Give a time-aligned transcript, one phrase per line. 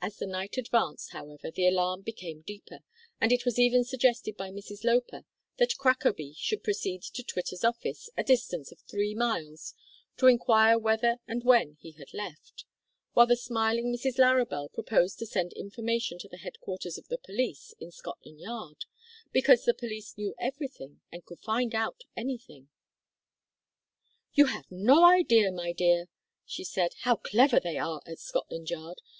[0.00, 2.80] As the night advanced, however, the alarm became deeper,
[3.20, 5.24] and it was even suggested by Mrs Loper
[5.58, 9.74] that Crackaby should proceed to Twitter's office a distance of three miles
[10.16, 12.64] to inquire whether and when he had left;
[13.12, 17.72] while the smiling Mrs Larrabel proposed to send information to the headquarters of the police
[17.78, 18.86] in Scotland Yard,
[19.30, 22.68] because the police knew everything, and could find out anything.
[24.34, 26.06] "You have no idea, my dear,"
[26.44, 29.00] she said, "how clever they are at Scotland Yard.